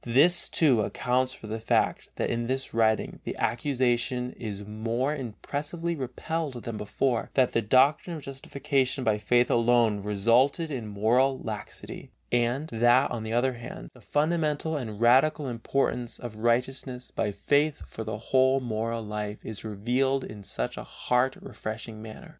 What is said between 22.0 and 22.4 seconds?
manner.